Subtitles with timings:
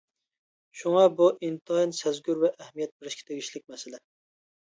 [0.79, 4.01] شۇڭا بۇ ئىنتايىن سەزگۈر ۋە ئەھمىيەت بېرىشكە تېگىشلىك مەسىلە.